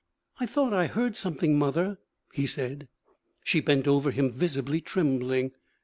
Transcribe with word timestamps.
'I 0.39 0.47
thought 0.47 0.73
I 0.73 0.87
heard 0.87 1.15
something, 1.15 1.59
mother,' 1.59 1.99
he 2.33 2.47
said. 2.47 2.87
She 3.43 3.59
bent 3.59 3.87
over 3.87 4.09
him, 4.09 4.31
visibly 4.31 4.81
trembling. 4.81 5.51